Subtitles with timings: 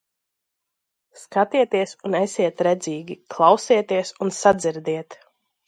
[1.23, 5.23] Skatieties un esiet redzīgi, klausieties un sadzirdiet!